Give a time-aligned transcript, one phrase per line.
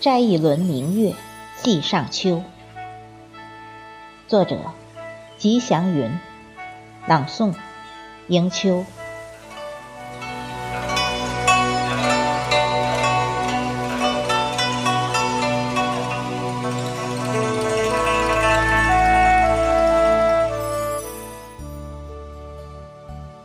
[0.00, 1.14] 摘一轮明月，
[1.58, 2.42] 系上秋。
[4.26, 4.56] 作者：
[5.36, 6.18] 吉祥云，
[7.06, 7.52] 朗诵：
[8.28, 8.86] 迎秋。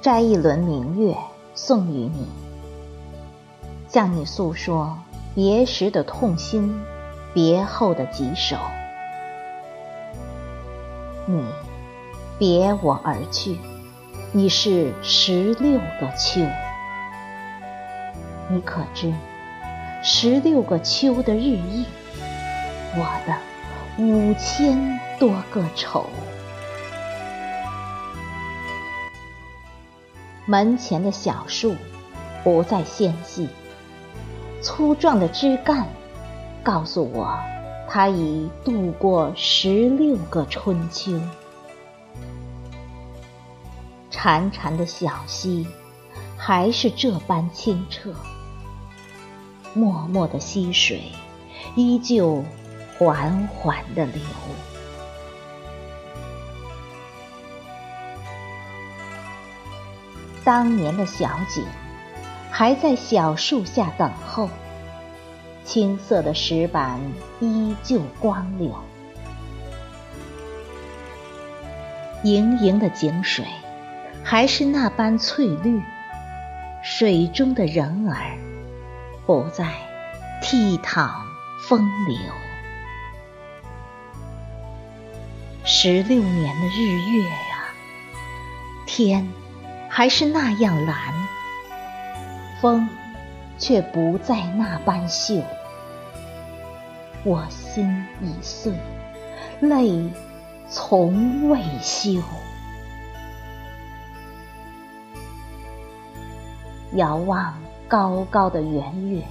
[0.00, 1.16] 摘一轮明月，
[1.56, 2.28] 送与你，
[3.88, 4.96] 向你诉说。
[5.34, 6.80] 别时的痛心，
[7.32, 8.56] 别后的棘手。
[11.26, 11.44] 你
[12.38, 13.58] 别我而去，
[14.32, 16.40] 已是十六个秋。
[18.48, 19.12] 你可知
[20.04, 21.84] 十六个秋的日夜，
[22.94, 23.34] 我的
[23.98, 26.06] 五千多个愁。
[30.46, 31.74] 门前的小树
[32.44, 33.48] 不再纤细。
[34.64, 35.86] 粗壮的枝干
[36.62, 37.38] 告诉我，
[37.86, 41.20] 它已度过十六个春秋。
[44.10, 45.66] 潺潺的小溪
[46.38, 48.14] 还是这般清澈，
[49.74, 51.02] 脉脉的溪水
[51.76, 52.42] 依旧
[52.98, 54.22] 缓缓的流。
[60.42, 61.62] 当年的小景。
[62.56, 64.48] 还在小树下等候，
[65.64, 67.00] 青色的石板
[67.40, 68.72] 依旧光溜，
[72.22, 73.44] 盈盈的井水
[74.22, 75.82] 还是那般翠绿，
[76.80, 78.38] 水中的人儿
[79.26, 79.64] 不再
[80.40, 81.10] 倜傥
[81.60, 82.16] 风流。
[85.64, 87.64] 十六年的日月呀，
[88.86, 89.28] 天
[89.88, 91.23] 还是那样蓝。
[92.60, 92.88] 风，
[93.58, 95.42] 却不再那般秀。
[97.24, 98.72] 我心已碎，
[99.60, 100.10] 泪
[100.68, 102.20] 从未休。
[106.92, 107.54] 遥望
[107.88, 109.22] 高高的圆月，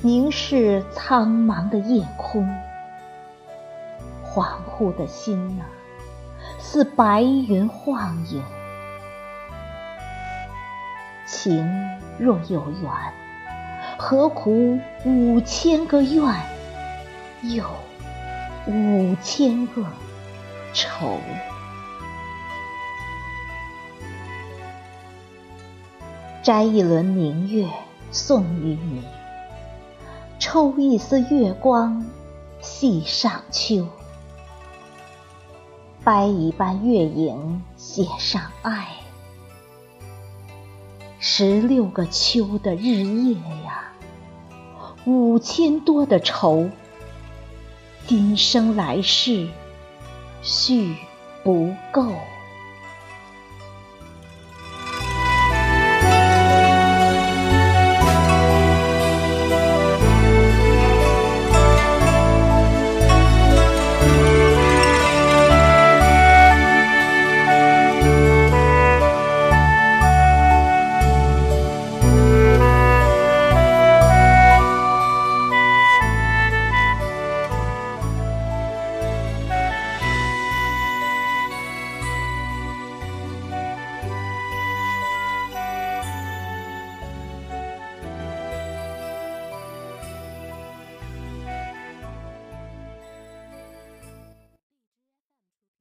[0.00, 2.48] 凝视苍茫的夜空，
[4.24, 5.66] 恍惚的心啊，
[6.60, 8.42] 似白云晃影。
[11.26, 12.90] 情若有缘，
[13.96, 16.22] 何苦五千个愿，
[17.42, 17.64] 又
[18.66, 19.84] 五千个
[20.72, 21.18] 愁？
[26.42, 27.68] 摘一轮明月
[28.10, 29.04] 送与你，
[30.38, 32.04] 抽一丝月光
[32.60, 33.86] 系上秋，
[36.02, 39.07] 掰一半月影写上爱。
[41.20, 43.34] 十六个秋的日夜
[43.64, 43.92] 呀，
[45.04, 46.70] 五千多的愁，
[48.06, 49.48] 今生来世
[50.42, 50.94] 续
[51.42, 52.12] 不够。